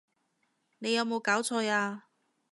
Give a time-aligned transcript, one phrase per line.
[0.79, 2.05] 你有無攪錯呀！